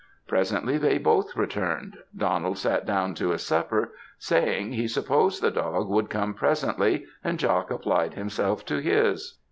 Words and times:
Presently 0.25 0.79
they 0.79 0.97
both 0.97 1.37
returned; 1.37 1.99
Donald 2.17 2.57
sat 2.57 2.87
down 2.87 3.13
to 3.13 3.29
his 3.29 3.43
supper, 3.45 3.91
saying, 4.17 4.71
he 4.73 4.87
supposed 4.87 5.43
the 5.43 5.51
dog 5.51 5.87
would 5.89 6.09
come 6.09 6.33
presently; 6.33 7.05
and 7.23 7.37
Jock 7.37 7.69
applied 7.69 8.15
himself 8.15 8.65
to 8.65 8.79
his. 8.79 9.37